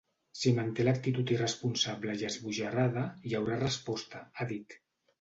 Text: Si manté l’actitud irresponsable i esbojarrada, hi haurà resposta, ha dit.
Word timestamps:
Si 0.43 0.53
manté 0.59 0.85
l’actitud 0.87 1.33
irresponsable 1.35 2.17
i 2.23 2.27
esbojarrada, 2.33 3.07
hi 3.29 3.39
haurà 3.41 3.63
resposta, 3.69 4.27
ha 4.39 4.53
dit. 4.57 4.81